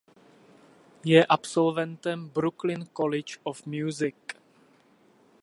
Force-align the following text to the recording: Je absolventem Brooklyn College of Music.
Je 1.03 1.23
absolventem 1.29 2.27
Brooklyn 2.29 2.85
College 2.87 3.37
of 3.43 3.65
Music. 3.67 4.15